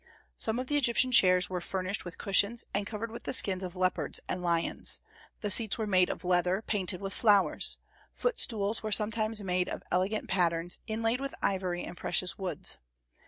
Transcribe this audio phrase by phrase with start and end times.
[0.35, 3.75] Some of the Egyptian chairs were furnished with cushions and covered with the skins of
[3.75, 4.99] leopards and lions;
[5.41, 7.77] the seats were made of leather, painted with flowers.
[8.11, 12.79] Footstools were sometimes made of elegant patterns, inlaid with ivory and precious woods.